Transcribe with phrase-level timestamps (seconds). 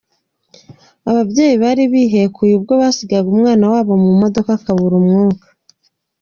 [1.09, 5.45] Ababyeyi bari bihekuye ubwo basigaga umwana wabo mu modoka akabura umwuka